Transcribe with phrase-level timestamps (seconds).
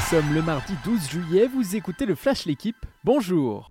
[0.00, 2.86] sommes le mardi 12 juillet, vous écoutez le Flash L'équipe.
[3.04, 3.70] Bonjour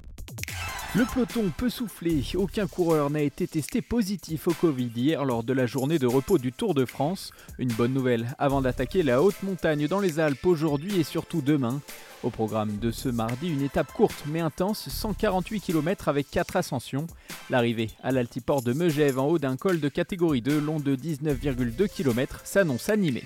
[0.94, 5.54] le peloton peut souffler, aucun coureur n'a été testé positif au Covid hier lors de
[5.54, 7.32] la journée de repos du Tour de France.
[7.60, 11.80] Une bonne nouvelle avant d'attaquer la haute montagne dans les Alpes aujourd'hui et surtout demain.
[12.24, 17.08] Au programme de ce mardi, une étape courte mais intense, 148 km avec 4 ascensions.
[17.50, 21.88] L'arrivée à l'altiport de Megève en haut d'un col de catégorie 2 long de 19,2
[21.88, 23.24] km s'annonce animée.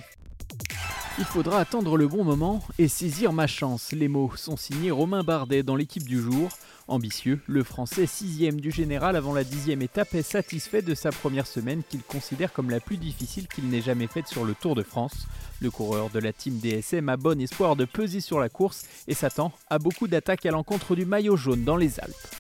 [1.18, 3.94] Il faudra attendre le bon moment et saisir ma chance.
[3.94, 6.50] Les mots sont signés Romain Bardet dans l'équipe du jour.
[6.90, 11.48] Ambitieux, le Français sixième du général avant la dixième étape est satisfait de sa première
[11.48, 14.84] semaine qu'il considère comme la plus difficile qu'il n'ait jamais faite sur le Tour de
[14.84, 15.26] France.
[15.62, 19.14] Le coureur de la team DSM a bon espoir de peser sur la course et
[19.14, 22.35] s'attend à beaucoup d'attaques à l'encontre du maillot jaune dans les Alpes.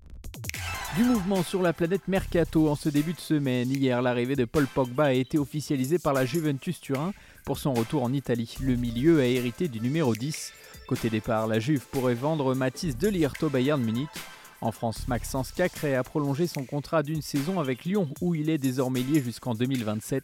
[0.95, 3.69] Du mouvement sur la planète Mercato en ce début de semaine.
[3.69, 7.11] Hier, l'arrivée de Paul Pogba a été officialisée par la Juventus Turin
[7.43, 8.55] pour son retour en Italie.
[8.61, 10.53] Le milieu a hérité du numéro 10.
[10.87, 14.07] Côté départ, la Juve pourrait vendre Mathis Delirte au Bayern Munich.
[14.61, 18.57] En France, Maxence Cacré a prolongé son contrat d'une saison avec Lyon, où il est
[18.57, 20.23] désormais lié jusqu'en 2027.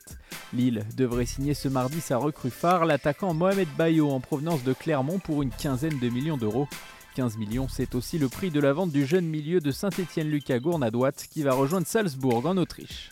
[0.54, 5.20] Lille devrait signer ce mardi sa recrue phare, l'attaquant Mohamed Bayo en provenance de Clermont
[5.20, 6.70] pour une quinzaine de millions d'euros.
[7.16, 10.60] 15 millions, c'est aussi le prix de la vente du jeune milieu de Saint-Étienne Lucas
[10.60, 13.10] Gournadoit qui va rejoindre Salzbourg en Autriche.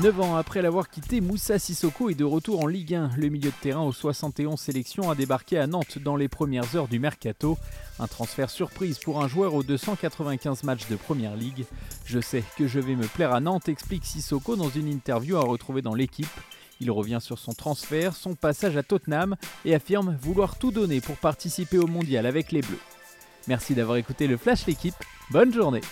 [0.00, 3.10] 9 ans après l'avoir quitté, Moussa Sissoko est de retour en Ligue 1.
[3.18, 6.88] Le milieu de terrain aux 71 sélections a débarqué à Nantes dans les premières heures
[6.88, 7.58] du mercato.
[7.98, 11.66] Un transfert surprise pour un joueur aux 295 matchs de Première Ligue.
[12.06, 15.42] Je sais que je vais me plaire à Nantes, explique Sissoko dans une interview à
[15.42, 16.26] retrouver dans l'équipe.
[16.82, 21.16] Il revient sur son transfert, son passage à Tottenham et affirme vouloir tout donner pour
[21.16, 22.80] participer au mondial avec les Bleus.
[23.46, 24.96] Merci d'avoir écouté le Flash l'équipe.
[25.30, 25.82] Bonne journée